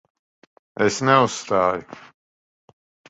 [0.85, 2.01] Es neuzstāju.